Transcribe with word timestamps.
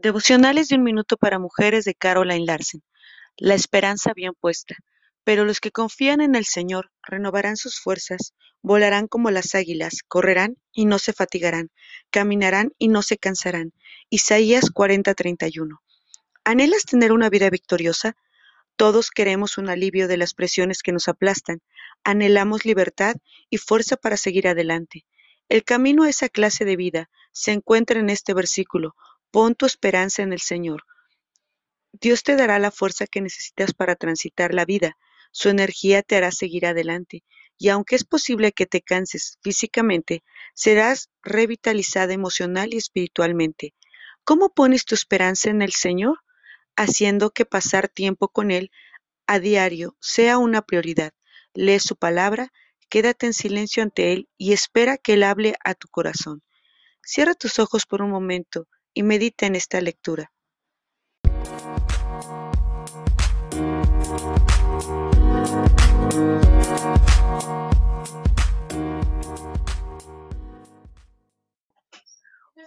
Devocionales 0.00 0.68
de 0.68 0.76
un 0.76 0.84
minuto 0.84 1.16
para 1.16 1.40
mujeres 1.40 1.84
de 1.84 1.92
Caroline 1.92 2.46
Larsen. 2.46 2.84
La 3.36 3.54
esperanza 3.54 4.12
bien 4.14 4.32
puesta. 4.32 4.76
Pero 5.24 5.44
los 5.44 5.58
que 5.58 5.72
confían 5.72 6.20
en 6.20 6.36
el 6.36 6.44
Señor 6.44 6.92
renovarán 7.02 7.56
sus 7.56 7.80
fuerzas, 7.80 8.32
volarán 8.62 9.08
como 9.08 9.32
las 9.32 9.56
águilas, 9.56 10.04
correrán 10.06 10.56
y 10.70 10.84
no 10.84 11.00
se 11.00 11.12
fatigarán, 11.12 11.72
caminarán 12.10 12.70
y 12.78 12.86
no 12.86 13.02
se 13.02 13.18
cansarán. 13.18 13.72
Isaías 14.08 14.70
40:31. 14.70 15.80
¿Anhelas 16.44 16.84
tener 16.84 17.10
una 17.10 17.28
vida 17.28 17.50
victoriosa? 17.50 18.16
Todos 18.76 19.10
queremos 19.10 19.58
un 19.58 19.68
alivio 19.68 20.06
de 20.06 20.16
las 20.16 20.32
presiones 20.32 20.84
que 20.84 20.92
nos 20.92 21.08
aplastan. 21.08 21.60
Anhelamos 22.04 22.64
libertad 22.64 23.16
y 23.50 23.56
fuerza 23.56 23.96
para 23.96 24.16
seguir 24.16 24.46
adelante. 24.46 25.06
El 25.48 25.64
camino 25.64 26.04
a 26.04 26.08
esa 26.08 26.28
clase 26.28 26.64
de 26.64 26.76
vida 26.76 27.10
se 27.32 27.50
encuentra 27.50 27.98
en 27.98 28.10
este 28.10 28.32
versículo. 28.32 28.94
Pon 29.30 29.54
tu 29.54 29.66
esperanza 29.66 30.22
en 30.22 30.32
el 30.32 30.40
Señor. 30.40 30.84
Dios 31.92 32.22
te 32.22 32.34
dará 32.34 32.58
la 32.58 32.70
fuerza 32.70 33.06
que 33.06 33.20
necesitas 33.20 33.74
para 33.74 33.94
transitar 33.94 34.54
la 34.54 34.64
vida. 34.64 34.96
Su 35.32 35.50
energía 35.50 36.02
te 36.02 36.16
hará 36.16 36.30
seguir 36.30 36.64
adelante. 36.64 37.24
Y 37.58 37.68
aunque 37.68 37.96
es 37.96 38.04
posible 38.04 38.52
que 38.52 38.64
te 38.64 38.80
canses 38.80 39.38
físicamente, 39.42 40.24
serás 40.54 41.10
revitalizada 41.22 42.14
emocional 42.14 42.72
y 42.72 42.78
espiritualmente. 42.78 43.74
¿Cómo 44.24 44.54
pones 44.54 44.86
tu 44.86 44.94
esperanza 44.94 45.50
en 45.50 45.60
el 45.60 45.72
Señor? 45.72 46.18
Haciendo 46.74 47.30
que 47.30 47.44
pasar 47.44 47.88
tiempo 47.88 48.28
con 48.28 48.50
Él 48.50 48.70
a 49.26 49.40
diario 49.40 49.96
sea 50.00 50.38
una 50.38 50.62
prioridad. 50.62 51.12
Lee 51.52 51.80
su 51.80 51.96
palabra, 51.96 52.50
quédate 52.88 53.26
en 53.26 53.34
silencio 53.34 53.82
ante 53.82 54.12
Él 54.12 54.28
y 54.38 54.54
espera 54.54 54.96
que 54.96 55.14
Él 55.14 55.22
hable 55.22 55.54
a 55.64 55.74
tu 55.74 55.88
corazón. 55.88 56.42
Cierra 57.02 57.34
tus 57.34 57.58
ojos 57.58 57.84
por 57.84 58.00
un 58.00 58.10
momento 58.10 58.66
y 58.98 59.04
medita 59.04 59.46
en 59.46 59.54
esta 59.54 59.80
lectura. 59.80 60.32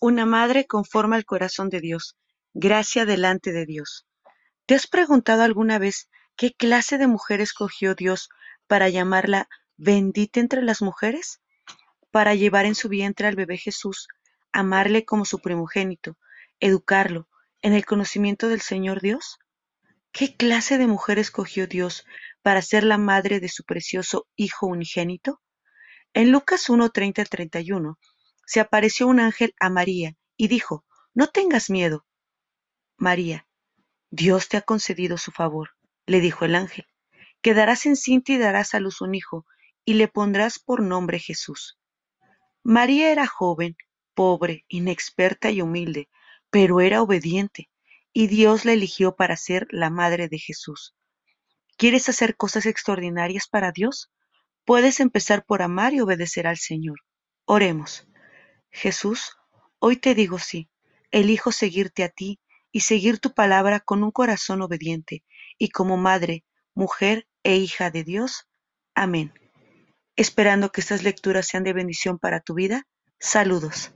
Una 0.00 0.24
madre 0.24 0.66
conforma 0.66 1.18
el 1.18 1.26
corazón 1.26 1.68
de 1.68 1.82
Dios, 1.82 2.16
gracia 2.54 3.04
delante 3.04 3.52
de 3.52 3.66
Dios. 3.66 4.06
¿Te 4.64 4.74
has 4.74 4.86
preguntado 4.86 5.42
alguna 5.42 5.78
vez 5.78 6.08
qué 6.36 6.54
clase 6.54 6.96
de 6.96 7.06
mujer 7.06 7.42
escogió 7.42 7.94
Dios 7.94 8.30
para 8.66 8.88
llamarla 8.88 9.46
bendita 9.76 10.40
entre 10.40 10.62
las 10.62 10.80
mujeres? 10.80 11.42
Para 12.10 12.34
llevar 12.34 12.64
en 12.64 12.74
su 12.74 12.88
vientre 12.88 13.28
al 13.28 13.36
bebé 13.36 13.58
Jesús 13.58 14.08
amarle 14.54 15.04
como 15.04 15.24
su 15.24 15.40
primogénito, 15.40 16.16
educarlo 16.64 17.28
en 17.60 17.74
el 17.74 17.84
conocimiento 17.84 18.48
del 18.48 18.62
Señor 18.62 19.02
Dios? 19.02 19.38
¿Qué 20.12 20.34
clase 20.34 20.78
de 20.78 20.86
mujer 20.86 21.18
escogió 21.18 21.66
Dios 21.66 22.06
para 22.40 22.62
ser 22.62 22.84
la 22.84 22.96
madre 22.96 23.38
de 23.38 23.50
su 23.50 23.64
precioso 23.64 24.26
Hijo 24.34 24.66
unigénito? 24.66 25.42
En 26.14 26.32
Lucas 26.32 26.70
1, 26.70 26.88
31, 26.90 27.98
se 28.46 28.60
apareció 28.60 29.06
un 29.06 29.20
ángel 29.20 29.54
a 29.60 29.68
María 29.68 30.16
y 30.38 30.48
dijo, 30.48 30.86
No 31.12 31.26
tengas 31.26 31.68
miedo. 31.68 32.06
María, 32.96 33.46
Dios 34.10 34.48
te 34.48 34.56
ha 34.56 34.62
concedido 34.62 35.18
su 35.18 35.32
favor, 35.32 35.72
le 36.06 36.20
dijo 36.20 36.46
el 36.46 36.54
ángel. 36.54 36.86
Quedarás 37.42 37.84
encinta 37.84 38.32
y 38.32 38.38
darás 38.38 38.74
a 38.74 38.80
luz 38.80 39.02
un 39.02 39.14
hijo, 39.14 39.44
y 39.84 39.94
le 39.94 40.08
pondrás 40.08 40.58
por 40.58 40.82
nombre 40.82 41.18
Jesús. 41.18 41.78
María 42.62 43.12
era 43.12 43.26
joven 43.26 43.76
pobre, 44.14 44.64
inexperta 44.68 45.50
y 45.50 45.60
humilde, 45.60 46.08
pero 46.54 46.80
era 46.80 47.02
obediente, 47.02 47.68
y 48.12 48.28
Dios 48.28 48.64
la 48.64 48.74
eligió 48.74 49.16
para 49.16 49.36
ser 49.36 49.66
la 49.72 49.90
madre 49.90 50.28
de 50.28 50.38
Jesús. 50.38 50.94
¿Quieres 51.76 52.08
hacer 52.08 52.36
cosas 52.36 52.66
extraordinarias 52.66 53.48
para 53.48 53.72
Dios? 53.72 54.12
Puedes 54.64 55.00
empezar 55.00 55.44
por 55.44 55.62
amar 55.62 55.94
y 55.94 56.00
obedecer 56.00 56.46
al 56.46 56.56
Señor. 56.56 57.00
Oremos. 57.44 58.06
Jesús, 58.70 59.36
hoy 59.80 59.96
te 59.96 60.14
digo 60.14 60.38
sí, 60.38 60.70
elijo 61.10 61.50
seguirte 61.50 62.04
a 62.04 62.08
ti 62.08 62.38
y 62.70 62.82
seguir 62.82 63.18
tu 63.18 63.34
palabra 63.34 63.80
con 63.80 64.04
un 64.04 64.12
corazón 64.12 64.62
obediente, 64.62 65.24
y 65.58 65.70
como 65.70 65.96
madre, 65.96 66.44
mujer 66.72 67.26
e 67.42 67.56
hija 67.56 67.90
de 67.90 68.04
Dios. 68.04 68.46
Amén. 68.94 69.32
Esperando 70.14 70.70
que 70.70 70.82
estas 70.82 71.02
lecturas 71.02 71.48
sean 71.48 71.64
de 71.64 71.72
bendición 71.72 72.20
para 72.20 72.38
tu 72.38 72.54
vida, 72.54 72.86
saludos. 73.18 73.92